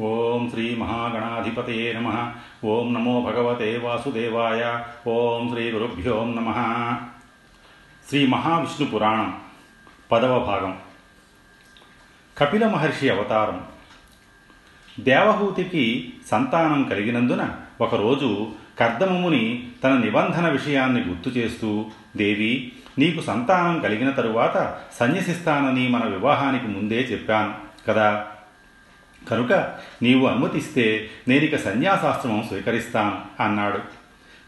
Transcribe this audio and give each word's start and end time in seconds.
ఓం 0.00 0.50
శ్రీ 0.50 0.74
మహాగణాధిపతే 0.74 1.92
నమ. 1.92 2.32
ఓం 2.64 2.94
నమో 2.94 3.20
భగవతే 3.20 3.80
వాసుదేవాయ. 3.84 4.84
ఓం 5.10 5.48
శ్రీ 5.48 5.70
గురుభ్యో 5.70 6.24
నమ. 6.24 6.52
శ్రీ 8.08 8.26
మహావిష్ణు 8.26 8.86
పురాణం 8.86 9.40
పదవ 10.12 10.38
భాగం. 10.38 10.78
కపిల 12.38 12.66
మహర్షి 12.66 13.10
అవతారం. 13.10 13.62
దేవహూతికి 15.00 16.12
సంతానం 16.30 16.84
కలిగినందున 16.84 17.50
ఒకరోజు 17.80 18.52
కర్దమముని 18.78 19.68
తన 19.84 19.98
నిబంధన 19.98 20.48
విషయాన్ని 20.48 21.02
గుర్తు 21.02 21.28
చేస్తూ 21.28 21.86
దేవి 22.16 22.72
నీకు 22.98 23.20
సంతానం 23.20 23.80
కలిగిన 23.80 24.10
తరువాత 24.10 24.78
సన్యసిస్తానని 24.92 25.88
మన 25.88 26.04
వివాహానికి 26.04 26.66
ముందే 26.66 26.96
చెప్పాను 26.96 27.54
కదా? 27.88 28.26
కనుక 29.30 29.52
నీవు 30.02 30.26
అనుమతిస్తే 30.26 31.08
నేనిక 31.28 31.56
సన్యాసాశ్రమం 31.56 32.44
స్వీకరిస్తాను 32.48 33.42
అన్నాడు. 33.42 33.78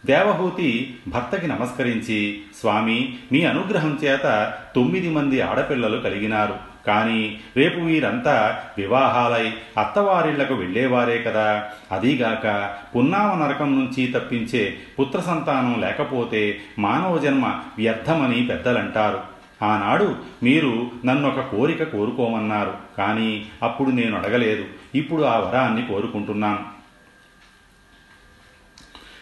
దేవహూతి 0.06 0.96
భర్తకి 1.08 1.48
నమస్కరించి 1.48 2.42
స్వామి 2.60 3.18
మీ 3.32 3.44
అనుగ్రహం 3.44 3.98
చేత 4.04 4.54
తొమ్మిది 4.74 5.10
మంది 5.10 5.40
ఆడపిల్లలు 5.40 5.96
కలిగినారు. 5.96 6.54
కానీ 6.86 7.40
రేపు 7.56 7.80
వీరంతా 7.80 8.60
వివాహాలై 8.78 9.52
అత్తవారిళ్ళకు 9.78 10.54
వెళ్ళేవారే 10.54 11.22
కదా. 11.22 11.64
అదీగాక 11.92 12.74
పున్నామ 12.96 13.44
నరకం 13.44 13.80
నుంచి 13.80 14.06
తప్పించే 14.06 14.76
పుత్ర 15.00 15.20
సంతానం 15.20 15.80
లేకపోతే 15.80 16.60
మానవ 16.78 17.18
జన్మ 17.18 17.60
వ్యర్థమని 17.78 18.46
పెద్దలంటారు. 18.46 19.38
ఆనాడు 19.64 20.16
మీరు 20.42 20.90
నన్నొక 21.04 21.40
కోరిక 21.40 21.82
కోరుకోమన్నారు. 21.82 22.72
కానీ 22.98 23.46
అప్పుడు 23.62 23.90
నేను 23.90 24.18
అడగలేదు. 24.18 24.64
ఇప్పుడు 24.94 25.22
ఆ 25.22 25.38
వరాన్ని 25.38 25.86
కోరుకుంటున్నాను 25.86 26.78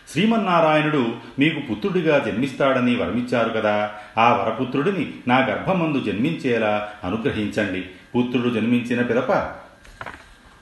శ్రీమన్నారాయణుడు 0.09 1.17
మీకు 1.39 1.61
పుత్రుడిగా 1.61 2.19
జన్మిస్తాడని 2.19 2.97
వరమిచ్చారు 2.97 3.49
కదా. 3.49 3.95
ఆ 4.19 4.37
వరపుత్రుడిని 4.37 5.15
నా 5.29 5.39
గర్భమందు 5.39 6.01
జన్మించేలా 6.01 6.93
అనుగ్రహించండి. 7.05 7.81
పుత్రుడు 8.17 8.55
జన్మించిన 8.55 9.03
పిదప 9.03 9.33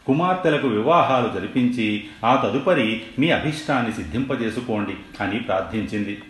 కుమార్తెలకు 0.06 0.68
వివాహాలు 0.68 1.32
జరిపించి 1.32 2.04
ఆ 2.24 2.42
తదుపరి 2.44 3.02
మీ 3.18 3.30
అభిష్టాన్ని 3.30 3.92
సిద్ధింపజేసుకోండి 3.92 4.96
అని 5.20 5.40
ప్రార్థించింది. 5.40 6.22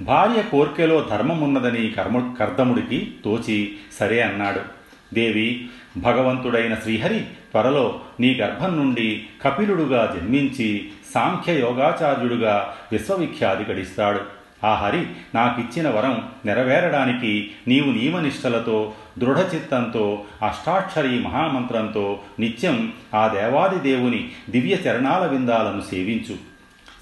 భార్య 0.00 0.42
కోర్కెలో 0.42 1.06
ధర్మమున్నదని 1.10 1.90
కర్మ 1.90 2.34
కర్దముడికి 2.34 3.14
తోచి 3.24 3.76
సరే 4.00 4.20
అన్నాడు. 4.20 4.75
దేవి 5.14 5.68
భగవంతుడైన 5.96 6.74
శ్రీహరి 6.74 7.20
త్వరలో 7.20 8.00
నీ 8.20 8.34
గర్భం 8.34 8.76
నుండి 8.76 9.26
కపిలుడుగా 9.44 10.16
జన్మించి 10.16 10.88
సాంఖ్య 11.14 11.60
యోగాచార్యుడుగా 11.60 12.74
విశ్వవిఖ్యాతి 12.92 13.72
గడిస్తాడు 13.72 14.20
ఆ 14.64 14.74
హరి 14.74 15.06
నాకిచ్చిన 15.34 15.88
వరం 15.88 16.28
నెరవేరడానికి 16.46 17.50
నీవు 17.68 17.90
నియమనిష్టలతో 17.90 18.92
దృఢచిత్తంతో 19.18 20.24
అష్టాక్షరి 20.42 21.18
మహామంత్రంతో 21.18 22.20
నిత్యం 22.40 22.92
ఆ 23.14 23.28
దేవాది 23.28 23.92
దేవుని 23.92 24.28
దివ్య 24.50 24.74
చరణాల 24.74 25.26
విందాలను 25.26 25.80
సేవించు. 25.80 26.34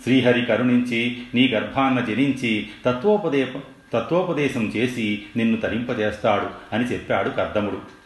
శ్రీహరి 0.02 0.44
కరుణించి 0.44 1.22
నీ 1.34 1.48
గర్భాన్న 1.48 2.00
జనించి 2.00 2.66
తత్వోపదే 2.86 3.46
తత్వోపదేశం 3.94 4.64
చేసి 4.76 5.24
నిన్ను 5.36 5.56
తరింపజేస్తాడు 5.56 6.46
అని 6.72 6.84
చెప్పాడు 6.84 7.28
కర్దముడు. 7.28 8.04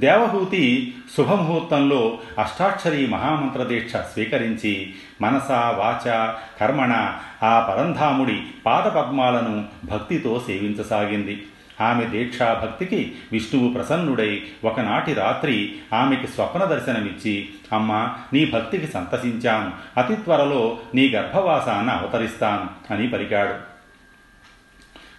దేవహూతి 0.00 0.94
శుభముహూర్తంలో 1.16 2.18
అష్టాక్షరీ 2.38 3.06
మహామంత్ర 3.06 3.62
దీక్ష 3.62 3.96
స్వీకరించి 3.96 4.92
మనస 5.22 5.50
వాచ 5.52 6.32
కర్మణ 6.60 7.18
ఆ 7.42 7.60
పరంధాముడి 7.60 8.42
పాదపద్మాలను 8.66 9.64
భక్తితో 9.84 10.42
సేవించసాగింది. 10.46 11.46
ఆమె 11.80 12.04
దీక్షా 12.04 12.60
భక్తికి 12.62 13.12
విష్ణువు 13.32 13.72
ప్రసన్నుడై 13.72 14.42
ఒకనాటి 14.64 15.14
రాత్రి 15.14 15.72
ఆమెకి 15.94 16.26
స్వప్న 16.26 16.64
దర్శనమిచ్చి 16.64 17.48
అమ్మ 17.72 18.08
నీ 18.32 18.44
భక్తికి 18.44 18.86
సంతసించాను. 18.86 20.00
అతి 20.00 20.16
త్వరలో 20.16 20.78
నీ 20.94 21.08
గర్భవాసాన 21.08 21.90
అవతరిస్తాను 21.90 22.94
అని 22.94 23.08
పలికాడు 23.08 23.69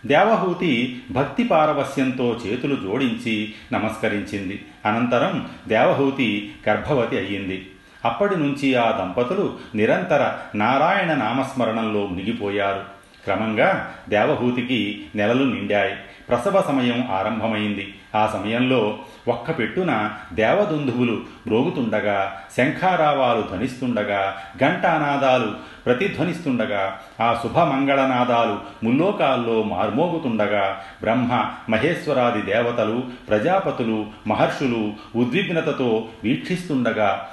దేవహూతి 0.05 1.01
భక్తి 1.11 1.43
పారవస్యంతో 1.43 2.39
చేతులు 2.47 2.75
జోడించి 2.75 3.53
నమస్కరించింది. 3.73 4.65
అనంతరం 4.85 5.49
దేవహూతి 5.67 6.55
గర్భవతి 6.69 7.17
అయ్యింది. 7.17 7.71
అప్పటి 8.05 8.35
నుంచి 8.35 8.75
ఆ 8.75 8.97
దంపతులు 8.97 9.57
నిరంతర 9.75 10.37
నారాయణ 10.55 11.13
నామస్మరణంలో 11.13 12.05
మునిగిపోయారు. 12.05 13.00
క్రమంగా 13.25 13.93
దేవహూతికి 14.09 15.05
నెలలు 15.15 15.43
నిండాయి. 15.43 15.95
ప్రసవ 16.29 16.61
సమయం 16.61 17.07
ఆరంభమైంది. 17.11 17.95
ఆ 18.15 18.27
సమయంలో 18.27 18.99
ఒక్క 19.27 19.59
పెట్టున 19.59 20.11
దేవదుందువులు 20.33 21.21
మ్రోగుతుండగా 21.47 22.41
శంఖారావాలు 22.57 23.41
ధ్వనిస్తుండగా 23.41 24.35
ఘంటానాదాలు 24.57 25.51
ప్రతిధ్వనిస్తుండగా 25.85 26.97
ఆ 27.21 27.39
శుభమంగళనాదాలు 27.43 28.59
ముల్లోకాల్లో 28.83 29.63
మార్మోగుతుండగా 29.63 30.81
బ్రహ్మ 31.01 31.45
మహేశ్వరాది 31.69 32.41
దేవతలు 32.41 33.03
ప్రజాపతులు 33.29 34.05
మహర్షులు 34.27 34.93
ఉద్విగ్నతతో 35.15 36.07
వీక్షిస్తుండగా 36.23 37.27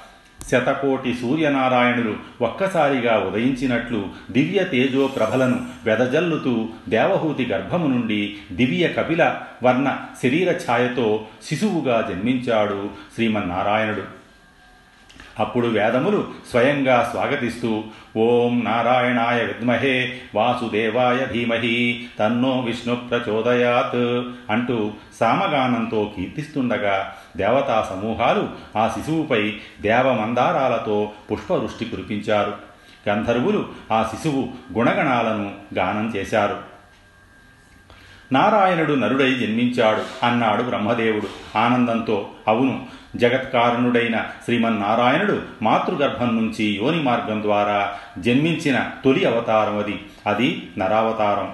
శతకోటి 0.50 1.14
సూర్యనారాయణులు 1.14 2.16
ఒక్కసారిగా 2.40 3.18
ఉదయించినట్లు 3.18 4.08
దివ్య 4.30 4.64
తేజో 4.64 5.06
ప్రభలను 5.06 5.60
వెదజల్లుతూ 5.84 6.68
దేవహూతి 6.88 7.46
గర్భము 7.46 7.86
నుండి 7.86 8.36
దివ్య 8.52 8.88
కపిల 8.88 9.40
వర్ణ 9.62 9.96
శరీర 10.22 10.50
ఛాయతో 10.50 11.26
శిశువుగా 11.44 12.08
జన్మించాడు 12.10 12.90
శ్రీమన్నారాయణుడు. 13.14 14.17
అప్పుడు 15.38 15.66
వేదములు 15.66 16.26
స్వయంగా 16.50 17.08
స్వాగతిస్తూ 17.10 17.84
ఓం 18.16 18.64
నారాయణాయ 18.64 19.44
విద్మహే 19.44 20.20
వాసుదేవాయ 20.34 21.26
ధీమహి 21.32 22.06
తన్నో 22.18 22.60
విష్ణు 22.60 22.96
ప్రచోదయాత్ 22.96 23.96
అంటూ 24.52 24.90
సామగానంతో 25.20 26.12
కీర్తిస్తుండగా 26.16 27.14
దేవతా 27.36 27.86
సమూహాలు 27.90 28.48
ఆ 28.76 28.88
శిశువుపై 28.88 29.56
దేవమందారాలతో 29.80 31.10
పుష్పవృష్టి 31.32 31.84
కురిపించారు. 31.84 32.54
గంధర్వులు 33.08 33.66
ఆ 33.92 34.10
శిశువు 34.14 34.48
గుణగణాలను 34.78 35.52
గానం 35.74 36.12
చేశారు. 36.16 36.67
నారాయణుడు 38.32 38.92
నరుడై 38.92 39.34
జన్మించాడు 39.34 40.26
అన్నాడు 40.26 40.62
బ్రహ్మదేవుడు. 40.62 41.58
ఆనందంతో 41.58 42.28
అవును 42.48 42.86
జగత్కారణుడైన 43.16 44.24
శ్రీమన్నారాయణుడు 44.44 45.42
మాతృగర్భం 45.62 46.36
నుంచి 46.36 46.64
యోని 46.64 47.02
మార్గం 47.02 47.42
ద్వారా 47.42 47.92
జన్మించిన 48.18 48.90
తొలి 49.04 49.24
అవతారం 49.24 49.78
అది 49.78 50.00
అది 50.26 50.62
నరావతారం. 50.78 51.52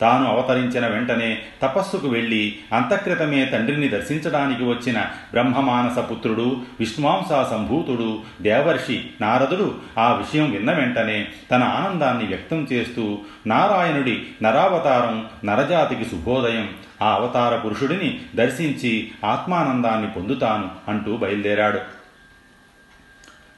తాను 0.00 0.28
అవతరించిన 0.28 0.86
వెంటనే 0.86 1.42
తపస్సుకు 1.62 2.08
వెళ్ళి 2.08 2.58
అంతఃకృతమే 2.72 3.44
తండ్రిని 3.44 3.88
దర్శించడానికి 3.88 4.64
వచ్చిన 4.64 5.00
బ్రహ్మమానస 5.02 6.10
పుత్రుడు 6.10 6.62
విష్ణువాంస 6.80 7.50
సంభూతుడు 7.50 8.22
దేవర్షి 8.42 9.10
నారదుడు 9.20 9.74
ఆ 9.98 10.12
విషయం 10.12 10.50
విన్న 10.50 10.72
వెంటనే 10.72 11.28
తన 11.50 11.62
ఆనందాన్ని 11.62 12.24
వ్యక్తం 12.24 12.68
చేస్తూ 12.72 13.18
నారాయణుడి 13.46 14.26
నరావతారం 14.42 15.26
నరజాతికి 15.44 16.04
శుభోదయం. 16.04 16.70
ఆ 17.02 17.10
అవతార 17.14 17.56
పురుషుడిని 17.56 18.20
దర్శించి 18.34 19.10
ఆత్మానందాన్ని 19.24 20.10
పొందుతాను 20.10 20.70
అంటూ 20.88 21.16
బయలుదేరాడు. 21.16 21.80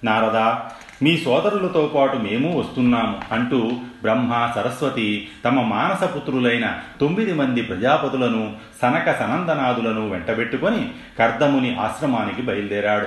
నారద 0.04 0.36
మీ 1.02 1.18
సోదరులతో 1.18 1.92
పాటు 1.94 2.16
మేము 2.16 2.58
వస్తున్నాము 2.58 3.34
అంటూ 3.34 3.72
బ్రహ్మ 4.02 4.52
సరస్వతి 4.54 5.28
తమ 5.44 5.62
మానసపుత్రులైన 5.62 6.80
తొమ్మిది 7.00 7.32
మంది 7.32 7.62
ప్రజాపతులను 7.62 8.52
సనక 8.82 9.18
సనందనాదులను 9.18 10.08
వెంటబెట్టుకొని 10.08 10.90
కర్దముని 11.18 11.76
ఆశ్రమానికి 11.80 12.42
బయలుదేరాడు. 12.42 13.06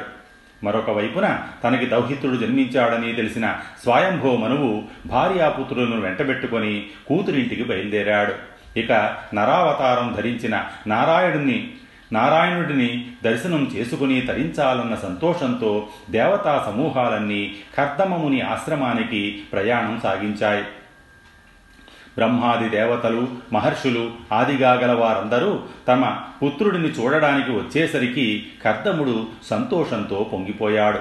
మరొక 0.66 0.90
వైపున 0.90 1.40
తనకి 1.64 1.86
దౌహిత్రుడు 1.86 2.36
జన్మించాడని 2.36 3.14
తెలిసిన 3.14 3.56
స్వయంభో 3.84 4.36
మనువు 4.36 4.84
భార్యాపుత్రులను 5.06 6.02
వెంటబెట్టుకొని 6.02 6.86
కూతురింటికి 7.08 7.64
బయలుదేరాడు. 7.64 8.34
ఇక 8.80 8.92
నరావతారం 9.34 10.16
ధరించిన 10.18 10.64
నారాయణుణ్ణి 10.88 11.72
నారాయణుడిని 12.12 13.12
దర్శనం 13.24 13.72
చేసుకుని 13.76 14.22
తరించాలన్న 14.22 14.96
సంతోషంతో 14.96 15.88
దేవతా 16.10 16.64
సమూహాలన్నీ 16.66 17.56
కర్దమముని 17.78 18.42
ఆశ్రమానికి 18.42 19.44
ప్రయాణం 19.52 20.00
సాగించాయి. 20.04 20.64
బ్రహ్మాది 22.16 22.70
దేవతలు 22.70 23.28
మహర్షులు 23.54 24.12
ఆదిగా 24.34 24.74
గల 24.74 24.92
వారందరూ 24.92 25.60
తమ 25.88 26.18
పుత్రుడిని 26.44 26.88
చూడడానికి 26.88 27.52
వచ్చేసరికి 27.52 28.48
కర్దముడు 28.64 29.28
సంతోషంతో 29.50 30.30
పొంగిపోయాడు. 30.34 30.98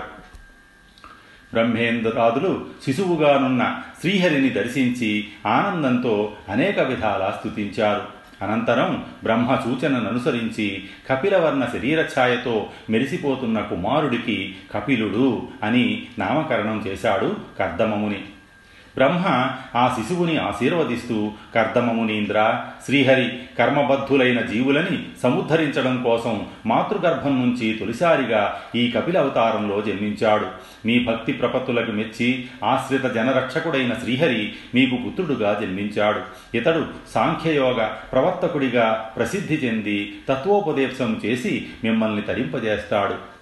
బ్రహ్మేంద్రాదులు 1.52 2.66
శిశువుగానున్న 2.84 3.80
శ్రీహరిని 4.00 4.48
దర్శించి 4.48 5.28
ఆనందంతో 5.46 6.32
అనేక 6.48 6.80
విధాలా 6.80 7.36
స్తుతించారు. 7.38 8.19
అనంతరం 8.42 9.04
బ్రహ్మ 9.22 9.54
సూచనను 9.54 10.08
అనుసరించి 10.08 10.84
కపిలవర్ణ 11.10 11.68
శరీరఛాయతో 11.72 12.70
మెరిసిపోతున్న 12.90 13.60
కుమారుడికి 13.60 14.54
కపిలుడు 14.74 15.48
అని 15.62 16.06
నామకరణం 16.18 16.84
చేశాడు 16.86 17.36
కర్దమముని. 17.58 18.22
బ్రహ్మ 19.00 19.26
ఆ 19.78 19.96
శిశువుని 19.98 20.36
ఆశీర్వదిస్తూ 20.36 21.32
కర్దమమునీంద్ర 21.54 22.64
శ్రీహరి 22.84 23.28
కర్మబద్ధులైన 23.58 24.40
జీవులని 24.40 25.02
సముద్ధరించడం 25.22 26.02
కోసం 26.02 26.46
మాతృగర్భం 26.66 27.40
నుంచి 27.40 27.72
తొలిసారిగా 27.72 28.60
ఈ 28.74 28.90
కపిల 28.90 29.18
అవతారంలో 29.18 29.80
జన్మించాడు. 29.80 30.46
మీ 30.86 31.04
భక్తి 31.04 31.32
ప్రపత్తులకు 31.32 31.90
మెచ్చి 31.90 32.44
ఆశ్రిత 32.64 33.02
జనరక్షకుడైన 33.02 33.94
శ్రీహరి 33.94 34.52
మీకు 34.74 34.96
పుత్రుడుగా 34.96 35.58
జన్మించాడు. 35.60 36.20
ఇతడు 36.56 36.86
సాంఖ్యయోగ 37.14 37.88
ప్రవర్తకుడిగా 38.12 39.10
ప్రసిద్ధి 39.16 39.54
చెంది 39.54 40.16
తత్వోపదేశం 40.28 41.20
చేసి 41.24 41.66
మిమ్మల్ని 41.84 42.22
తరింపజేస్తాడు. 42.22 43.40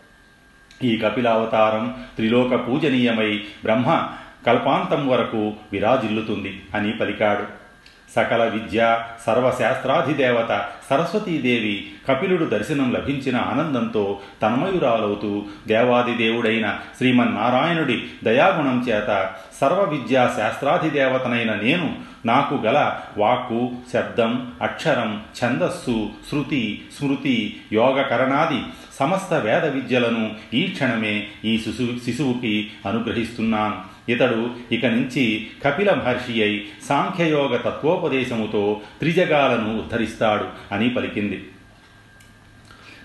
ఈ 0.84 0.96
కపిలావతారం 0.96 1.94
త్రిలోక 2.16 2.68
పూజనీయమై 2.68 3.36
బ్రహ్మ 3.36 4.08
కల్పాంతం 4.48 5.08
వరకు 5.08 5.52
విరాజిల్లుతుంది 5.72 6.62
అని 6.74 6.92
పలికాడు. 6.92 7.68
సకల 8.16 8.44
విద్య 8.44 9.04
సర్వశాస్త్రాధిదేవత 9.26 10.68
సరస్వతీదేవి 10.90 11.86
కపిలుడు 12.08 12.44
దర్శనం 12.44 12.92
లభించిన 12.92 13.36
ఆనందంతో 13.36 14.20
తన్మయురాలవుతూ 14.42 15.42
దేవాదిదేవుడైన 15.66 16.78
శ్రీమన్నారాయణుడి 16.96 17.96
దయాగుణం 18.24 18.78
చేత 18.88 19.30
సర్వ 19.60 19.80
విద్యా 19.82 20.34
శాస్త్రాధిదేవతనైన 20.36 21.54
నేను 21.54 21.96
నాకు 22.26 22.54
గల 22.54 23.00
వాక్కు 23.18 23.72
శబ్దం 23.92 24.52
అక్షరం 24.62 25.22
ఛందస్సు 25.44 26.10
శృతి 26.30 26.82
స్మృతి 26.98 27.56
యోగకరణాది 27.72 28.60
సమస్త 28.98 29.34
వేద 29.34 29.64
విద్యలను 29.64 30.30
ఈ 30.54 30.62
క్షణమే 30.62 31.26
ఈ 31.44 31.58
శిశు 31.58 31.88
శిశువుకి 32.04 32.70
అనుగ్రహిస్తున్నాను. 32.86 33.97
ఇతడు 34.08 34.50
ఇక 34.72 34.86
నుంచి 34.86 35.46
కపిల 35.64 35.90
మహర్షి 35.94 36.42
అయి 36.42 36.68
సాంఖ్యయోగ 36.88 37.56
తత్వోపదేశముతో 37.56 38.80
త్రిజగాలను 38.98 39.78
ఉద్ధరిస్తాడు 39.78 40.74
అని 40.74 40.90
పలికింది. 40.90 41.48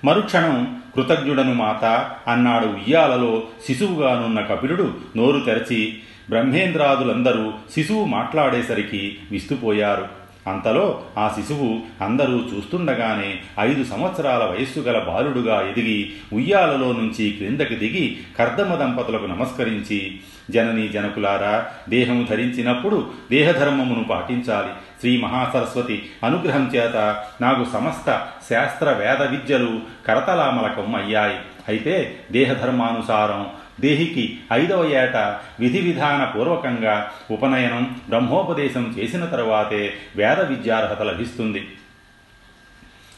మరుక్షణం 0.05 0.81
కృతజ్ఞుడను 0.95 1.53
మాత 1.53 1.85
అన్నాడు 2.27 2.65
ఉయ్యాలలో 2.65 3.43
శిశువుగానున్న 3.67 4.41
కపిలుడు 4.41 4.93
నోరు 5.17 5.39
తెరచి. 5.39 5.99
బ్రహ్మేంద్రాదులందరూ 6.29 7.53
శిశువు 7.75 8.05
మాట్లాడేసరికి 8.05 9.17
విస్తుపోయారు. 9.31 10.22
అంతలో 10.47 11.01
ఆ 11.17 11.27
శిశువు 11.35 11.79
అందరూ 12.03 12.41
చూస్తుండగానే 12.53 13.39
ఐదు 13.59 13.83
సంవత్సరాల 13.83 14.43
వయస్సు 14.43 14.79
గల 14.79 14.99
బాలుడుగా 14.99 15.61
ఎదిగి 15.69 16.13
ఉయ్యాలలో 16.33 16.91
నుంచి 16.91 17.31
క్రిందకి 17.31 17.75
దిగి 17.75 18.17
కర్దమ 18.39 18.75
దంపతులకు 18.75 19.25
నమస్కరించి 19.25 20.19
జనని 20.51 20.87
జనకులారా 20.87 21.65
దేహము 21.89 22.27
ధరించినప్పుడు 22.29 23.11
దేహధర్మమును 23.31 24.03
పాటించాలి. 24.03 24.69
శ్రీ 24.99 25.17
మహాసరస్వతి 25.17 26.05
అనుగ్రహం 26.23 26.71
చేత 26.75 26.95
నాకు 27.41 27.65
సమస్త 27.73 28.27
శాస్త్ర 28.49 28.91
వేద 28.91 29.21
విద్యలు 29.21 29.79
కరతలామలకం 30.07 30.95
అయ్యాయి. 30.95 31.35
అయితే 31.67 32.19
దేహధర్మానుసారం 32.31 33.47
దేహికి 33.79 34.39
ఐదవ 34.53 34.85
ఏట 34.85 35.15
విధి 35.59 35.81
విధాన 35.81 36.23
పూర్వకంగా 36.23 37.11
ఉపనయనం 37.31 37.99
బ్రహ్మోపదేశం 38.09 38.95
చేసిన 38.99 39.25
తరువాతే 39.25 39.93
వేద 40.15 40.39
విద్యార్హత 40.39 41.01
లభిస్తుంది. 41.01 41.67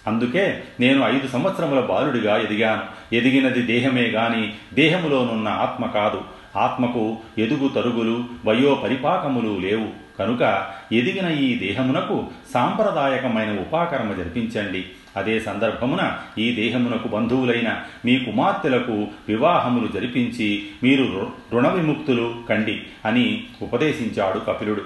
అందుకే 0.07 0.63
నేను 0.79 1.15
ఐదు 1.15 1.27
సంవత్సరముల 1.27 1.79
బాలుడిగా 1.79 2.37
ఎదిగాను. 2.37 3.15
ఎదిగినది 3.15 3.61
దేహమే 3.61 4.03
గాని 4.03 4.53
దేహములోనున్న 4.73 5.47
ఆత్మ 5.47 5.85
కాదు. 5.85 6.21
ఆత్మకు 6.55 7.17
ఎదుగు 7.37 7.67
తరుగులు 7.67 8.23
వయో 8.45 8.75
పరిపాకములు 8.75 9.59
లేవు. 9.59 9.87
కనుక 10.19 10.71
ఎదిగిన 10.91 11.27
ఈ 11.27 11.67
దేహమునకు 11.67 12.27
సాంప్రదాయకమైన 12.53 13.59
ఉపాకర్మ 13.59 14.13
జరిపించండి. 14.13 14.85
అదే 15.15 15.39
సందర్భమున 15.39 16.17
ఈ 16.38 16.51
దేహమునకు 16.51 17.07
బంధువులైన 17.07 17.81
మీ 18.06 18.19
కుమార్తెలకు 18.19 19.07
వివాహములు 19.29 19.88
జరిపించి 19.88 20.67
మీరు 20.83 21.31
రుణ 21.53 21.67
విముక్తులు 21.67 22.35
కండి 22.50 22.81
అని 23.06 23.44
ఉపదేశించాడు 23.62 24.39
కపిలుడు. 24.39 24.81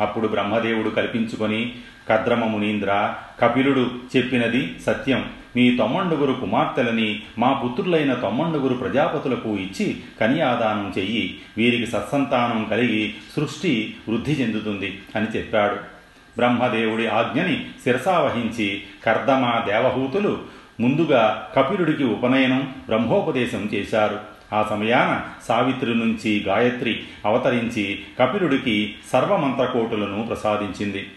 అప్పుడు 0.00 0.28
బ్రహ్మదేవుడు 0.28 0.88
కల్పించుకొని 0.88 1.72
కద్రమ 2.08 2.44
మునీంద్ర 2.44 3.14
కపిలుడు 3.40 3.90
చెప్పినది 4.16 4.74
సత్యం. 4.86 5.30
మీ 5.56 5.76
తొమ్మండుగురు 5.76 6.32
కుమార్తెలని 6.32 7.22
మా 7.38 7.52
పుత్రులైన 7.52 8.14
తొమ్మండుగురు 8.14 8.74
ప్రజాపతులకు 8.74 9.48
ఇచ్చి 9.48 9.96
కన్యాదానం 10.20 10.94
చెయ్యి. 10.98 11.38
వీరికి 11.56 11.86
సత్సంతానం 11.86 12.64
కలిగి 12.64 13.14
సృష్టి 13.36 13.94
వృద్ధి 14.08 14.32
చెందుతుంది 14.32 14.98
అని 15.16 15.26
చెప్పాడు. 15.36 15.95
బ్రహ్మదేవుడి 16.36 17.06
ఆజ్ఞని 17.06 17.66
శిరసావహించి 17.84 18.82
కర్దమ 19.04 19.62
దేవహూతులు 19.66 20.38
ముందుగా 20.80 21.48
కపిలుడికి 21.56 22.04
ఉపనయనం 22.04 22.74
బ్రహ్మోపదేశం 22.86 23.70
చేశారు. 23.74 24.20
ఆ 24.52 24.66
సమయాన 24.70 25.24
సావిత్రి 25.48 25.94
నుంచి 25.94 26.44
గాయత్రి 26.46 27.00
అవతరించి 27.24 27.98
కపిలుడికి 28.20 28.94
సర్వమంత్రకోటులను 29.12 30.22
ప్రసాదించింది. 30.22 31.10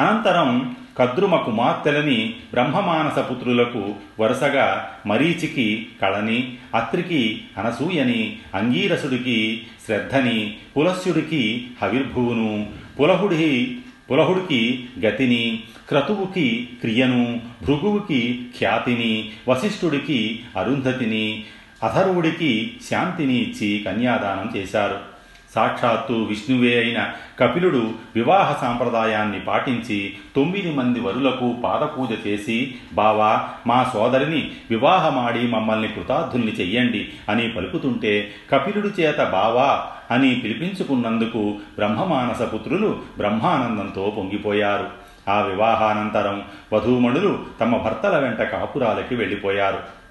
అనంతరం 0.00 0.76
కద్రుమ 0.98 1.36
కుమార్తెలని 1.36 2.34
బ్రహ్మమానస 2.50 3.18
పుత్రులకు 3.18 3.94
వరుసగా 4.20 4.90
మరీచికి 5.06 5.86
కళని 6.02 6.54
అత్రికి 6.74 7.44
అనసూయని 7.58 8.36
అంగీరసుడికి 8.54 9.66
శ్రద్ధని 9.86 10.56
పులస్యుడికి 10.76 11.66
హవిర్భువును 11.82 12.66
పులహుడి 13.00 13.78
పులహుడికి 14.10 14.88
గతిని 15.00 15.62
క్రతువుకి 15.88 16.68
క్రియను 16.80 17.40
భృగువుకి 17.62 18.46
ఖ్యాతిని 18.58 19.30
వశిష్ఠుడికి 19.48 20.42
అరుంధతిని 20.56 21.44
అథర్వుడికి 21.82 22.72
శాంతిని 22.90 23.38
ఇచ్చి 23.38 23.78
కన్యాదానం 23.78 24.52
చేశారు. 24.56 25.11
సాక్షాత్తు 25.54 26.12
విష్ణువే 26.12 26.78
అయిన 26.78 27.12
కపిలుడు 27.40 27.90
వివాహ 28.14 28.60
సాంప్రదాయాన్ని 28.60 29.40
పాటించి 29.40 30.14
తొమ్మిది 30.36 30.70
మంది 30.70 31.00
వరులకు 31.00 31.56
పాదపూజ 31.64 32.26
చేసి 32.26 32.74
బావా 32.92 33.48
మా 33.66 33.90
సోదరిని 33.92 34.50
వివాహమాడి 34.70 35.46
మమ్మల్ని 35.46 35.88
కృతార్థుల్ని 35.88 36.52
చెయ్యండి 36.52 37.08
అని 37.28 37.48
పలుకుతుంటే 37.48 38.30
కపిలుడి 38.50 39.02
చేత 39.02 39.18
బావా 39.18 39.86
అని 40.10 40.34
పిలిపించుకున్నందుకు 40.34 41.58
బ్రహ్మమానస 41.74 42.42
పుత్రులు 42.54 43.00
బ్రహ్మానందంతో 43.16 44.14
పొంగిపోయారు. 44.16 45.02
ఆ 45.30 45.40
వివాహానంతరం 45.40 46.42
వధూమణులు 46.72 47.38
తమ 47.60 47.76
భర్తల 47.76 48.18
వెంట 48.18 48.42
కాపురాలకి 48.42 49.14
వెళ్ళిపోయారు. 49.14 50.01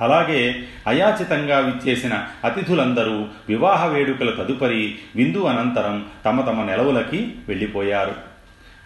అలాగే 0.00 0.64
అయాచితంగా 0.86 1.58
విచ్చేసిన 1.58 2.24
అతిథులందరూ 2.44 3.26
వివాహ 3.48 3.86
వేడుకల 3.86 4.30
తదుపరి 4.30 4.94
విందు 5.16 5.44
అనంతరం 5.44 6.06
తమ 6.24 6.40
తమ 6.40 6.64
నెలవులకి 6.64 7.34
వెళ్ళిపోయారు. 7.48 8.36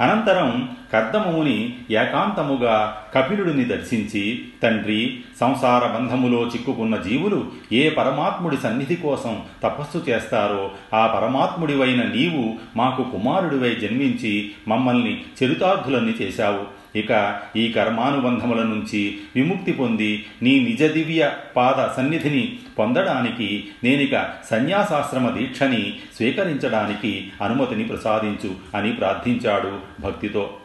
అనంతరం 0.00 0.70
కర్దమముని 0.92 1.76
ఏకాంతముగా 1.90 3.02
కపిలుడిని 3.14 3.64
దర్శించి 3.64 4.44
తండ్రి 4.62 5.20
సంసార 5.40 5.86
బంధములో 5.86 6.46
చిక్కుకున్న 6.46 6.96
జీవులు 6.96 7.48
ఏ 7.72 7.90
పరమాత్ముడి 7.90 8.56
సన్నిధి 8.56 8.96
కోసం 8.96 9.42
తపస్సు 9.62 10.04
చేస్తారో 10.08 10.70
ఆ 10.94 11.06
పరమాత్ముడివైన 11.06 12.02
నీవు 12.02 12.54
మాకు 12.76 13.02
కుమారుడివై 13.02 13.74
జన్మించి 13.74 14.50
మమ్మల్ని 14.68 15.22
చరితార్థులన్నీ 15.44 16.14
చేశావు. 16.22 16.79
ఇక 16.96 17.40
ఈ 17.56 17.72
కర్మానుబంధముల 17.72 18.62
నుంచి 18.62 19.18
విముక్తి 19.36 19.72
పొంది 19.72 20.26
నీ 20.42 20.60
నిజ 20.60 20.82
దివ్య 20.82 21.32
పాద 21.56 21.96
సన్నిధిని 21.96 22.58
పొందడానికి 22.78 23.68
నేనిక 23.84 24.34
సన్యాసాశ్రమ 24.50 25.30
దీక్షని 25.30 25.98
స్వీకరించడానికి 26.16 27.32
అనుమతిని 27.42 27.84
ప్రసాదించు 27.84 28.54
అని 28.76 28.92
ప్రార్థించాడు 28.92 29.78
భక్తితో. 30.00 30.56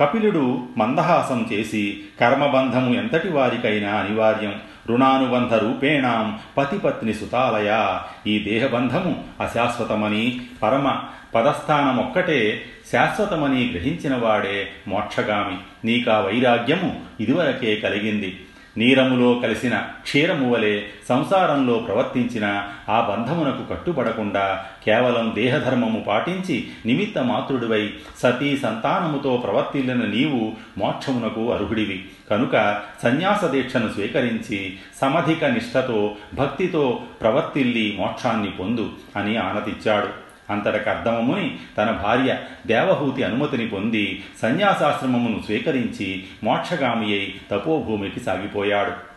కపిలుడు 0.00 0.66
మందహాసం 0.76 1.48
చేసి 1.52 2.00
కర్మబంధము 2.20 2.94
ఎంతటి 2.94 3.28
వారికైనా 3.28 3.94
అనివార్యం. 3.94 4.60
రుణానుబంధ 4.88 5.54
రూపేణాం 5.54 6.40
పతిపత్ని 6.58 7.14
సుతాలయ 7.14 7.98
ఈ 8.26 8.38
దేహబంధము 8.38 9.24
అశాశ్వతమని 9.40 10.40
పరమ 10.62 11.00
పదస్థానమొక్కటే 11.34 12.64
శాశ్వతమని 12.92 13.70
గ్రహించిన 13.72 14.16
వాడే 14.16 14.68
మోక్షగామి. 14.88 15.58
నీకా 15.84 16.20
వైరాగ్యము 16.20 17.00
ఇదివరకే 17.20 17.76
కలిగింది. 17.76 18.40
నీరములో 18.78 19.34
కలిసిన 19.34 19.78
క్షీరము 19.78 20.50
వలె 20.50 20.82
సంసారంలో 21.08 21.78
ప్రవర్తించిన 21.78 22.68
ఆ 22.88 23.00
బంధమునకు 23.00 23.70
కట్టుబడకుండా 23.70 24.64
కేవలం 24.86 25.32
దేహధర్మము 25.34 26.04
పాటించి 26.06 26.68
నిమిత్త 26.86 27.18
మాతృడివై 27.18 27.90
సతీ 28.18 28.56
సంతానముతో 28.56 29.36
ప్రవర్తిల్లిన 29.36 30.04
నీవు 30.04 30.52
మోక్షమునకు 30.78 31.52
అర్హుడివి. 31.52 32.04
కనుక 32.30 32.80
సన్యాస 33.02 33.44
దీక్షను 33.44 33.88
స్వీకరించి 33.88 34.76
సమధిక 35.00 35.44
నిష్ఠతో 35.44 36.14
భక్తితో 36.34 37.00
ప్రవర్తిల్లి 37.20 37.96
మోక్షాన్ని 38.00 38.50
పొందు 38.50 38.90
అని 39.16 39.36
ఆనతిచ్చాడు. 39.36 40.21
అంతట 40.52 40.84
కర్దమముని 40.84 41.58
తన 41.78 41.90
భార్య 41.90 42.38
దేవహూతి 42.66 43.22
అనుమతిని 43.22 43.68
పొంది 43.68 44.24
సన్యాసాశ్రమమును 44.42 45.42
స్వీకరించి 45.46 46.24
మోక్షగామి 46.44 47.06
అయి 47.06 47.40
తపోభూమికి 47.50 48.20
సాగిపోయాడు. 48.20 49.12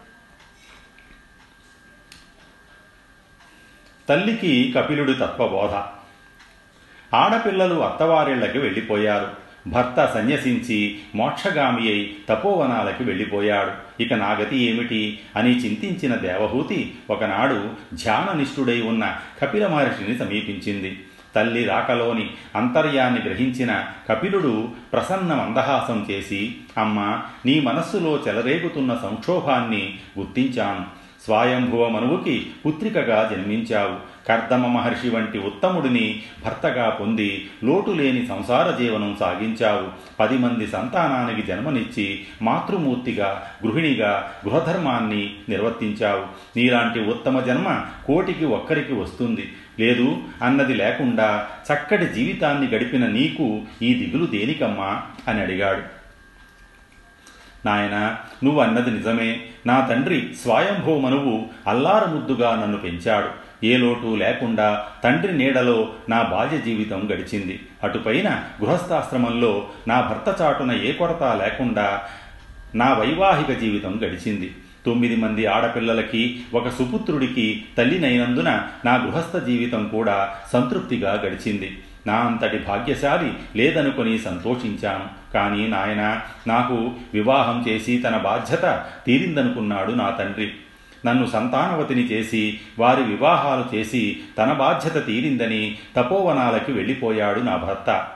తల్లికి 4.10 4.74
కపిలుడి 4.78 5.14
తత్వబోధ. 5.14 5.82
ఆడపిల్లలు 7.16 7.76
అత్తవారిళ్ళకి 7.76 8.60
వెళ్ళిపోయారు. 8.60 9.46
భర్త 9.68 10.12
సన్యసించి 10.14 11.00
మోక్షగామి 11.16 11.82
అయి 11.82 12.16
తపోవనాలకి 12.30 13.04
వెళ్ళిపోయాడు. 13.04 14.04
ఇక 14.04 14.14
నాగతి 14.14 14.58
ఏమిటి 14.58 15.20
అని 15.36 15.66
చింతించిన 15.66 16.16
దేవహూతి 16.16 16.96
ఒకనాడు 17.10 17.70
ధ్యాననిష్ఠుడై 17.94 18.82
ఉన్న 18.82 19.18
కపిల 19.42 19.68
మహర్షిని 19.68 20.18
సమీపించింది. 20.18 21.05
తల్లి 21.36 21.66
రాకలోని 21.66 22.30
అంతర్యాన్ని 22.56 23.22
గ్రహించిన 23.22 23.84
కపిలుడు 24.10 24.68
ప్రసన్న 24.94 25.34
మందహాసం 25.34 26.08
చేసి 26.12 26.56
అమ్మ 26.78 27.22
నీ 27.46 27.60
మనస్సులో 27.60 28.20
చెలరేగుతున్న 28.28 29.00
సంక్షోభాన్ని 29.04 29.98
గుర్తించాను. 30.20 31.06
స్వయంభువ 31.26 31.90
మనువుకి 31.90 32.48
పుత్రికగా 32.66 33.30
జన్మించావు. 33.34 34.15
కర్దమ 34.28 34.68
మహర్షి 34.68 35.10
వంటి 35.10 35.40
ఉత్తముడిని 35.40 36.24
భర్తగా 36.46 36.90
పొంది 36.90 37.50
లోటు 37.64 37.92
లేని 37.92 38.28
సంసార 38.28 38.72
జీవనం 38.72 39.18
సాగించావు. 39.20 39.88
పది 40.20 40.38
మంది 40.38 40.68
సంతానానికి 40.68 41.48
జన్మనిచ్చి 41.48 42.26
మాతృమూర్తిగా 42.42 43.44
గృహిణిగా 43.66 44.32
గృహధర్మాన్ని 44.48 45.34
నిర్వర్తించావు. 45.50 46.24
నీలాంటి 46.58 47.00
ఉత్తమ 47.00 47.40
జన్మ 47.40 47.86
కోటికి 48.06 48.46
ఒక్కరికి 48.46 48.94
వస్తుంది. 48.94 49.54
లేదు 49.80 50.18
అన్నది 50.44 50.74
లేకుండా 50.74 51.48
చక్కటి 51.74 52.06
జీవితాన్ని 52.06 52.68
గడిపిన 52.68 53.08
నీకు 53.08 53.62
ఈ 53.82 53.94
దిగులు 53.94 54.26
దేనికమ్మా? 54.26 55.02
అని 55.28 55.42
అడిగాడు. 55.42 55.82
నాయన 57.66 58.16
నువ్వు 58.44 58.62
అన్నది 58.62 58.92
నిజమే. 58.92 59.42
నా 59.66 59.88
తండ్రి 59.88 60.34
స్వయంభూ 60.42 61.00
మనువు 61.00 61.46
అల్లారముద్దుగా 61.68 62.56
నన్ను 62.56 62.78
పెంచాడు. 62.78 63.45
ఏ 63.64 63.78
లోటు 63.78 64.16
లేకుండా 64.16 64.86
తండ్రి 65.04 65.38
నీడలో 65.38 65.90
నా 66.10 66.22
బాల్య 66.22 66.58
జీవితం 66.58 67.10
గడిచింది. 67.14 67.60
అటుపైన 67.84 68.44
గృహస్థాశ్రమంలో 68.62 69.68
నా 69.88 70.02
భర్త 70.02 70.42
చాటున 70.42 70.72
ఏ 70.72 70.92
కొరత 70.92 71.24
లేకుండా 71.24 72.02
నా 72.76 72.94
వైవాహిక 72.94 73.60
జీవితం 73.60 74.00
గడిచింది. 74.04 74.56
తొమ్మిది 74.86 75.16
మంది 75.16 75.46
ఆడపిల్లలకి 75.46 76.40
ఒక 76.54 76.70
సుపుత్రుడికి 76.70 77.66
తల్లినైనందున 77.78 78.62
నా 78.86 78.96
గృహస్థ 78.96 79.38
జీవితం 79.46 79.88
కూడా 79.88 80.36
సంతృప్తిగా 80.54 81.14
గడిచింది. 81.14 81.78
నా 82.08 82.16
అంతటి 82.16 82.58
భాగ్యశాలి 82.58 83.34
లేదనుకొని 83.56 84.20
సంతోషించాను. 84.20 85.34
కానీ 85.34 85.68
నాయన 85.68 86.22
నాకు 86.48 86.92
వివాహం 87.14 87.66
చేసి 87.68 87.98
తన 87.98 88.18
బాధ్యత 88.18 88.86
తీరిందనుకున్నాడు 89.06 89.92
నా 89.92 90.10
తండ్రి. 90.10 90.52
నన్ను 91.06 91.26
సంతానవతిని 91.26 92.02
చేసి 92.02 92.60
వారి 92.80 93.04
వివాహాలు 93.04 93.76
చేసి 93.76 94.20
తన 94.38 94.54
బాధ్యత 94.54 95.06
తీరిందని 95.06 95.78
తపోవనాలకి 95.98 96.72
వెళ్ళిపోయాడు 96.72 97.40
నా 97.40 97.56
భర్త. 97.56 98.08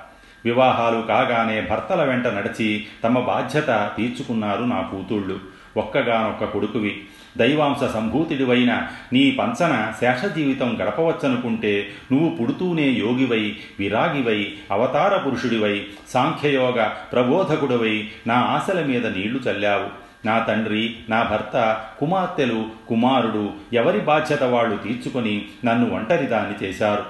వివాహాలు 0.45 1.01
కాగానే 1.01 1.61
భర్తల 1.61 2.03
వెంట 2.03 2.27
నడిచి 2.27 2.85
తమ 3.03 3.19
బాధ్యత 3.19 3.91
తీర్చుకున్నారు 3.97 4.63
నా 4.63 4.81
కూతుళ్ళు. 4.81 5.39
ఒక్కగానొక్క 5.77 6.45
కొడుకువి. 6.45 7.01
దైవాంశ 7.37 7.93
సంభూతిడివైన 7.93 8.87
నీ 9.13 9.31
పంచన 9.31 9.93
శేష 10.01 10.25
జీవితం 10.25 10.77
గడపవచ్చనుకుంటే 10.81 11.87
నువ్వు 12.11 12.37
పుడుతూనే 12.37 12.83
యోగివై 12.83 13.55
విరాగివై 13.79 14.51
అవతార 14.71 15.17
పురుషుడివై 15.17 15.85
సాంఖ్యయోగ 16.09 16.89
ప్రబోధకుడివై 17.13 18.07
నా 18.27 18.35
ఆశల 18.35 18.85
మీద 18.85 19.07
నీళ్ళు 19.07 19.39
చల్లావు. 19.39 20.08
నా 20.25 20.39
తండ్రి 20.39 20.95
నా 21.09 21.23
భర్త 21.23 21.85
కుమార్తెలు 21.99 22.67
కుమారుడు 22.87 23.53
ఎవరి 23.73 23.99
బాధ్యత 23.99 24.43
వాళ్ళు 24.43 24.77
తీర్చుకొని 24.77 25.45
నన్ను 25.65 25.95
ఒంటరిదాన్ని 25.95 26.65
చేశారు. 26.65 27.05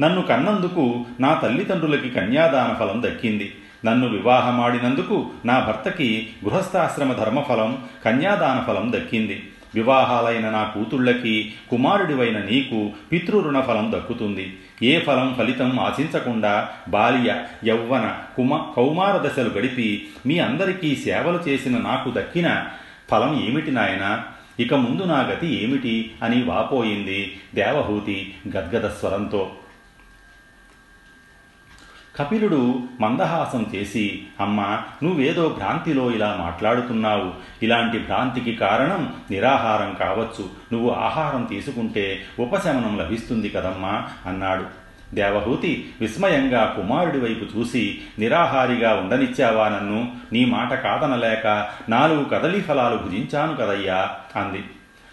నన్ను 0.00 0.22
కన్నందుకు 0.22 1.04
నా 1.20 1.34
తల్లిదండ్రులకి 1.34 2.10
కన్యాదాన 2.10 2.74
ఫలం 2.74 3.02
దక్కింది. 3.02 3.54
నన్ను 3.84 4.08
వివాహమాడినందుకు 4.08 5.30
నా 5.44 5.58
భర్తకి 5.58 6.30
గృహస్థాశ్రమ 6.44 7.12
ధర్మఫలం 7.12 7.84
కన్యాదాన 8.04 8.64
ఫలం 8.66 8.92
దక్కింది. 8.92 9.50
వివాహాలైన 9.76 10.50
నా 10.50 10.64
కూతుళ్ళకి 10.64 11.54
కుమారుడివైన 11.70 12.38
నీకు 12.38 12.92
పితృరుణ 13.12 13.60
ఫలం 13.60 13.92
దక్కుతుంది. 13.96 14.56
ఏ 14.82 14.98
ఫలం 14.98 15.34
ఫలితం 15.38 15.80
ఆశించకుండా 15.80 16.68
బాల్య 16.88 17.42
యౌవన 17.64 18.18
కుమ 18.36 18.56
కౌమార 18.76 19.16
దశలు 19.16 19.48
గడిపి 19.48 20.06
మీ 20.26 20.38
అందరికీ 20.38 20.96
సేవలు 20.96 21.48
చేసిన 21.48 21.78
నాకు 21.78 22.10
దక్కిన 22.10 22.66
ఫలం 23.10 23.44
ఏమిటి 23.48 23.70
నాయన? 23.70 24.22
ఇక 24.60 24.74
ముందు 24.74 25.02
నా 25.02 25.20
గతి 25.20 25.64
ఏమిటి 25.64 26.10
అని 26.22 26.42
వాపోయింది 26.44 27.34
దేవహూతి 27.54 28.34
గద్గద 28.56 28.88
స్వరంతో. 28.88 29.50
కపిలుడు 32.20 32.82
మందహాసం 33.00 33.66
చేసి 33.74 34.24
అమ్మ 34.40 34.78
నువ్వేదో 35.02 35.48
భ్రాంతిలో 35.48 36.10
ఇలా 36.10 36.36
మాట్లాడుతున్నావు. 36.40 37.32
ఇలాంటి 37.62 37.98
భ్రాంతికి 37.98 38.54
కారణం 38.54 39.12
నిరాహారం 39.30 39.96
కావచ్చు. 40.00 40.48
నువ్వు 40.72 40.90
ఆహారం 40.90 41.44
తీసుకుంటే 41.44 42.22
ఉపశమనం 42.38 42.98
లభిస్తుంది 42.98 43.48
కదమ్మా 43.48 44.08
అన్నాడు. 44.26 44.86
దేవహూతి 45.14 45.92
విస్మయంగా 46.00 46.74
కుమారుడి 46.76 47.18
వైపు 47.18 47.58
చూసి 47.58 47.98
నిరాహారిగా 48.18 48.94
ఉండనిచ్చావా 48.94 49.68
నన్ను? 49.68 50.12
నీ 50.32 50.44
మాట 50.44 50.74
కాదనలేక 50.74 51.68
నాలుగు 51.88 52.24
కదలి 52.24 52.60
ఫలాలు 52.60 52.96
భుజించాను 52.96 53.56
కదయ్యా 53.56 54.10
అంది. 54.36 54.64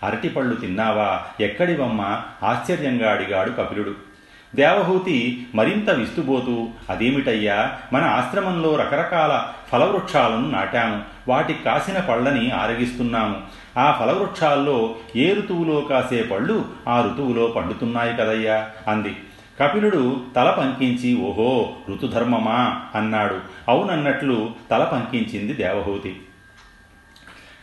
అరటిపళ్ళు 0.04 0.56
తిన్నావా? 0.56 1.22
ఎక్కడివమ్మా? 1.40 2.22
ఆశ్చర్యంగా 2.44 3.12
అడిగాడు 3.12 3.50
కపిలుడు. 3.50 4.13
దేవహూతి 4.56 5.48
మరింత 5.56 5.90
విస్తుబోతూ 5.90 6.68
అదేమిటయ్యా 6.90 7.78
మన 7.94 8.02
ఆశ్రమంలో 8.02 8.76
రకరకాల 8.76 9.44
ఫలవృక్షాలను 9.72 10.52
నాటాము 10.52 11.02
వాటి 11.28 11.54
కాసిన 11.54 12.00
పళ్ళని 12.00 12.52
ఆరగిస్తున్నాము 12.52 13.42
ఆ 13.78 13.92
ఫలవృక్షాల్లో 14.00 14.96
ఏ 15.16 15.34
ఋతువులో 15.34 15.82
కాసే 15.82 16.24
పళ్ళు 16.24 16.66
ఆ 16.88 17.02
ఋతువులో 17.02 17.48
పండుతున్నాయి 17.48 18.18
కదయ్యా 18.18 18.70
అంది. 18.88 19.16
కపిలుడు 19.62 20.22
తల 20.36 20.56
పంకించి 20.60 21.18
ఓహో 21.18 21.70
ఋతుధర్మమా 21.90 22.82
అన్నాడు. 22.96 23.40
అవునన్నట్లు 23.70 24.52
తల 24.72 24.84
పంకించింది 24.84 25.54
దేవహూతి. 25.54 26.22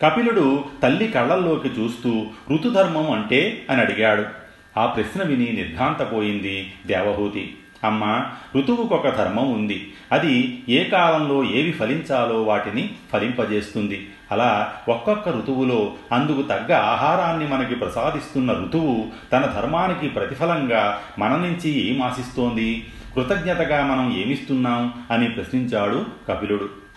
కపిలుడు 0.04 0.64
తల్లి 0.82 1.08
కళ్ళల్లోకి 1.08 1.68
చూస్తూ 1.68 2.26
ఋతుధర్మం 2.52 3.10
అంటే? 3.10 3.66
అని 3.70 3.80
అడిగాడు. 3.80 4.39
ఆ 4.76 4.86
ప్రశ్న 4.86 5.22
విని 5.22 5.52
నిర్ఘాంతపోయింది 5.52 6.72
దేవహూతి. 6.86 7.56
అమ్మ 7.84 8.26
ఋతువుకొక 8.56 9.08
ధర్మం 9.08 9.52
ఉంది. 9.52 9.92
అది 10.12 10.62
ఏ 10.68 10.84
కాలంలో 10.84 11.44
ఏవి 11.44 11.72
ఫలించాలో 11.72 12.42
వాటిని 12.42 12.90
ఫలింపజేస్తుంది. 13.12 14.08
అలా 14.32 14.72
ఒక్కొక్క 14.88 15.28
ఋతువులో 15.28 15.92
అందుకు 16.12 16.42
తగ్గ 16.42 16.74
ఆహారాన్ని 16.74 17.48
మనకి 17.48 17.74
ప్రసాదిస్తున్న 17.74 18.52
ఋతువు 18.52 19.08
తన 19.32 19.46
ధర్మానికి 19.46 20.08
ప్రతిఫలంగా 20.08 20.98
మన 21.18 21.36
నుంచి 21.36 21.94
ఏం 21.94 22.02
ఆశిస్తోంది? 22.02 22.88
కృతజ్ఞతగా 23.14 23.86
మనం 23.86 24.16
ఏమిస్తున్నాం? 24.16 24.94
అని 25.10 25.30
ప్రశ్నించాడు 25.30 26.06
కపిలుడు. 26.28 26.89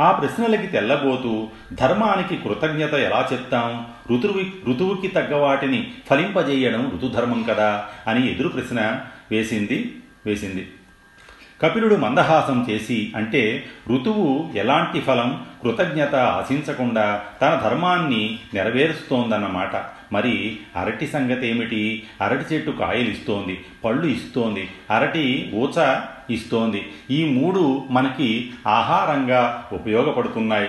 ఆ 0.00 0.12
ప్రశ్నలకి 0.12 0.66
తెల్లబోతూ 0.66 1.48
ధర్మానికి 1.72 2.48
కృతజ్ఞత 2.48 2.94
ఎలా 2.94 3.28
చెప్తాం? 3.32 3.86
ఋతువు 4.14 4.70
ఋతువుకి 4.70 5.08
తగ్గ 5.08 5.34
వాటిని 5.34 5.92
ఫలింపజేయడం 6.10 6.92
ఋతుధర్మం 6.94 7.42
కదా 7.42 7.86
అని 8.06 8.32
ఎదురు 8.32 8.48
ప్రశ్న 8.48 9.00
వేసింది 9.30 9.94
వేసింది. 10.26 10.68
కపిలుడు 11.62 11.94
మందహాసం 11.94 12.66
చేసి 12.70 13.12
అంటే 13.16 13.64
ఋతువు 13.88 14.50
ఎలాంటి 14.54 15.00
ఫలం 15.00 15.46
కృతజ్ఞత 15.62 16.14
ఆశించకుండా 16.14 17.24
తన 17.42 17.60
ధర్మాన్ని 17.64 18.38
నెరవేరుస్తోందన్నమాట. 18.54 19.84
మరి 20.12 20.58
అరటి 20.76 21.06
సంగతి 21.06 21.46
ఏమిటి 21.48 22.02
అరటి 22.22 22.54
చెట్టు 22.54 22.70
కాయలు 22.70 23.08
ఇస్తోంది 23.10 23.64
పళ్ళు 23.84 24.06
ఇస్తోంది 24.06 24.68
అరటి 24.90 25.50
ఊచ 25.54 26.00
ఇస్తోంది. 26.30 26.92
ఈ 27.10 27.32
మూడు 27.32 27.84
మనకి 27.90 28.50
ఆహారంగా 28.66 29.68
ఉపయోగపడుతున్నాయి. 29.72 30.68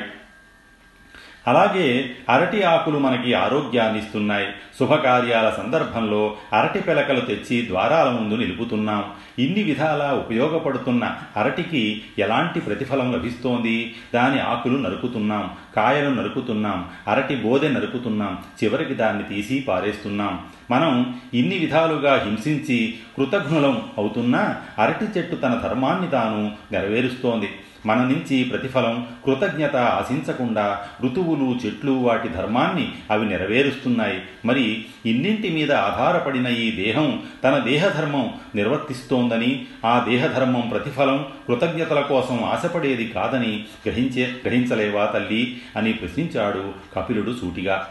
అలాగే 1.47 2.09
అరటి 2.29 2.63
ఆకులు 2.63 2.99
మనకి 2.99 3.33
ఆరోగ్యాన్ని 3.33 3.99
ఇస్తున్నాయి 3.99 4.47
శుభకార్యాల 4.79 5.49
సందర్భంలో 5.49 6.35
అరటి 6.53 6.79
పిలకలు 6.79 7.19
తెచ్చి 7.19 7.67
ద్వారాల 7.67 8.09
ముందు 8.09 8.35
నిలుపుతున్నాం. 8.35 9.05
ఇన్ని 9.39 9.63
విధాలా 9.63 10.13
ఉపయోగపడుతున్న 10.13 11.15
అరటికి 11.37 12.01
ఎలాంటి 12.19 12.59
ప్రతిఫలం 12.59 13.13
లభిస్తోంది? 13.13 13.95
దాని 14.13 14.39
ఆకులు 14.39 14.77
నరుకుతున్నాం 14.77 15.51
కాయలు 15.75 16.09
నరుకుతున్నాం 16.09 16.85
అరటి 17.07 17.35
బోదె 17.35 17.69
నరుకుతున్నాం 17.69 18.37
చివరికి 18.63 18.93
దాన్ని 18.93 19.23
తీసి 19.23 19.65
పారేస్తున్నాం. 19.67 20.39
మనం 20.71 21.19
ఇన్ని 21.33 21.57
విధాలుగా 21.57 22.23
హింసించి 22.25 22.95
కృతజ్ఞులం 23.17 23.81
అవుతున్నా 23.97 24.55
అరటి 24.79 25.05
చెట్టు 25.05 25.35
తన 25.35 25.61
ధర్మాన్ని 25.63 26.07
తాను 26.09 26.51
నెరవేరుస్తోంది. 26.71 27.49
మన 27.87 27.97
నుంచి 27.97 28.43
ప్రతిఫలం 28.43 29.07
కృతజ్ఞత 29.25 29.75
ఆశించకుండా 29.75 30.87
ఋతువులు 31.03 31.59
చెట్లు 31.65 31.91
వాటి 31.91 32.27
ధర్మాన్ని 32.29 32.91
అవి 33.11 33.25
నెరవేరుస్తున్నాయి. 33.25 34.21
మరి 34.45 34.85
ఇన్నింటి 35.05 35.49
మీద 35.49 35.71
ఆధారపడిన 35.71 36.47
ఈ 36.47 36.71
దేహం 36.71 37.23
తన 37.43 37.57
దేహధర్మం 37.57 38.33
నిర్వర్తిస్తోందని 38.55 39.65
ఆ 39.85 40.05
దేహధర్మం 40.09 40.67
ప్రతిఫలం 40.71 41.25
కృతజ్ఞతల 41.47 41.99
కోసం 41.99 42.43
ఆశపడేది 42.43 43.07
కాదని 43.07 43.65
గ్రహించే 43.85 44.35
గ్రహించలేవా 44.45 45.05
తల్లి 45.05 45.61
అని 45.75 45.93
ప్రశ్నించాడు 45.93 46.73
కపిలుడు 46.95 47.35
సూటిగా. 47.41 47.87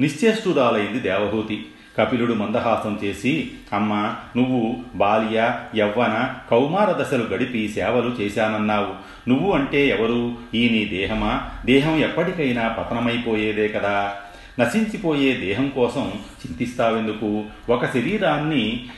నిశ్చేష్టురాలైంది 0.00 0.98
దేవహూతి. 0.98 1.66
కపిలుడు 1.98 2.34
మందహాసం 2.34 3.00
చేసి 3.04 3.52
అమ్మ 3.72 4.14
నువ్వు 4.36 4.76
బాల్య 4.94 5.60
యవ్వన 5.76 6.34
కౌమార 6.50 6.92
దశలు 6.92 7.24
గడిపి 7.24 7.68
సేవలు 7.68 8.10
చేశానన్నావు. 8.10 8.94
నువ్వు 9.28 9.52
అంటే 9.52 9.86
ఎవరు? 9.86 10.34
ఈ 10.54 10.68
నీ 10.68 10.84
దేహమా? 10.84 11.50
దేహం 11.64 11.96
ఎప్పటికైనా 11.96 12.68
పతనమైపోయేదే 12.68 13.68
కదా. 13.68 14.16
నశించిపోయే 14.60 15.36
దేహం 15.36 15.68
కోసం 15.68 16.12
చింతిస్తావెందుకు? 16.46 17.44
ఒక 17.70 17.86
శరీరాన్ని 17.86 18.88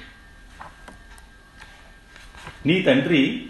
నీ 2.67 2.81
తండ్రి 2.81 3.47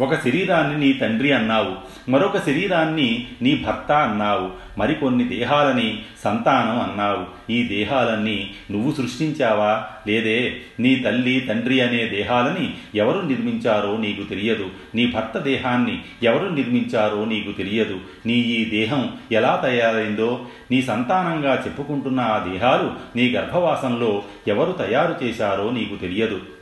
ఒక 0.00 0.14
శరీరాన్ని 0.14 0.86
నీ 0.86 0.92
తండ్రి 0.92 1.32
అన్నావు 1.32 1.76
మరొక 2.10 2.38
శరీరాన్ని 2.38 3.26
నీ 3.42 3.64
భర్త 3.66 3.92
అన్నావు 3.92 4.50
మరికొన్ని 4.78 5.24
దేహాలని 5.24 6.02
సంతానం 6.24 6.80
అన్నావు. 6.80 7.52
ఈ 7.52 7.62
దేహాలన్నీ 7.62 8.50
నువ్వు 8.70 8.92
సృష్టించావా? 8.92 9.84
లేదే 10.08 10.56
నీ 10.80 10.96
తల్లి 10.96 11.40
తండ్రి 11.40 11.80
అనే 11.80 12.06
దేహాలని 12.06 12.74
ఎవరు 12.94 13.26
నిర్మించారో 13.26 13.96
నీకు 13.96 14.22
తెలియదు. 14.22 14.70
నీ 14.94 15.06
భర్త 15.06 15.38
దేహాన్ని 15.38 16.02
ఎవరు 16.22 16.48
నిర్మించారో 16.48 17.24
నీకు 17.24 17.52
తెలియదు. 17.52 18.00
నీ 18.26 18.34
ఈ 18.34 18.70
దేహం 18.70 19.12
ఎలా 19.32 19.60
తయారైందో 19.64 20.40
నీ 20.70 20.82
సంతానంగా 20.82 21.62
చెప్పుకుంటున్న 21.66 22.20
ఆ 22.20 22.38
దేహాలు 22.38 22.92
నీ 23.16 23.30
గర్భవాసంలో 23.30 24.22
ఎవరు 24.48 24.72
తయారు 24.72 25.24
చేశారో 25.24 25.70
నీకు 25.70 25.96
తెలియదు. 25.96 26.55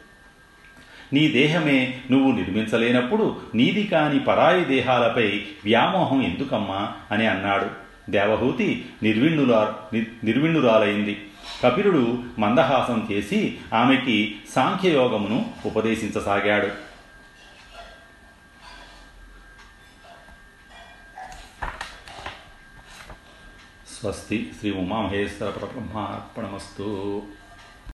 నీ 1.15 1.29
దేహమే 1.29 2.01
నువ్వు 2.11 2.33
నిర్మించలేనప్పుడు 2.33 3.41
నీది 3.55 3.85
కాని 3.85 4.21
పరాయి 4.21 4.65
దేహాలపై 4.65 5.47
వ్యామోహం 5.65 6.23
ఎందుకమ్మా? 6.23 6.93
అని 7.11 7.27
అన్నాడు. 7.27 7.67
దేవహూతి 8.11 8.87
నిర్విణ్ణులా 9.03 9.79
నిర్విణ్ణురాలైంది. 9.95 11.27
కపిలుడు 11.65 12.23
మందహాసం 12.39 13.09
చేసి 13.13 13.59
ఆమెకి 13.75 14.37
సాంఖ్యయోగమును 14.55 15.51
ఉపదేశించసాగాడు. 15.67 16.95
స్వస్తి 24.01 24.53
శ్రీ 24.61 24.71
ఉమామహేశ్వర 24.71 25.51
పరబ్రహ్మార్పణమస్తు. 25.51 27.23